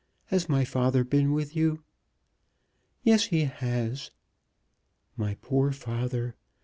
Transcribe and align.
Has 0.29 0.49
my 0.49 0.65
father 0.65 1.03
been 1.03 1.31
with 1.31 1.55
you?" 1.55 1.83
"Yes, 3.03 3.25
he 3.25 3.41
has." 3.41 4.09
"My 5.15 5.35
poor 5.43 5.71
father! 5.71 6.35